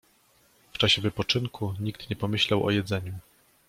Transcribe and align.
W 0.73 0.77
czasie 0.77 1.01
wypoczynku 1.01 1.73
nikt 1.79 2.09
nie 2.09 2.15
pomyślał 2.15 2.63
o 2.65 2.71
jedzeniu. 2.71 3.13